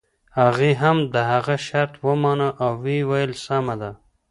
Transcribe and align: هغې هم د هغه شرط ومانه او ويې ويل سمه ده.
هغې 0.39 0.71
هم 0.81 0.97
د 1.13 1.15
هغه 1.31 1.55
شرط 1.67 1.93
ومانه 2.05 2.49
او 2.63 2.71
ويې 2.83 3.01
ويل 3.09 3.31
سمه 3.45 3.75
ده. 3.81 3.91